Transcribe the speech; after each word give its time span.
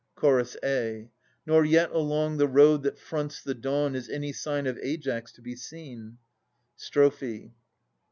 Ch. 0.19 0.55
a. 0.63 1.11
Nor 1.45 1.63
yet 1.63 1.91
along 1.91 2.37
the 2.37 2.47
road 2.47 2.81
that 2.81 2.97
fronts 2.97 3.43
the 3.43 3.53
dawn 3.53 3.93
Is 3.93 4.09
any 4.09 4.33
sign 4.33 4.65
of 4.65 4.79
Aias 4.83 5.31
to 5.33 5.43
be 5.43 5.55
seen. 5.55 6.17
Strophe. 6.75 7.51